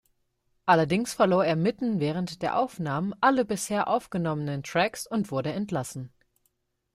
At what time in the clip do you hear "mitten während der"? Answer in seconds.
1.55-2.57